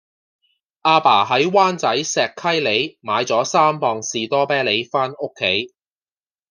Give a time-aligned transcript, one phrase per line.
[0.81, 5.75] 亞爸喺灣仔石溪里買左三磅士多啤梨返屋企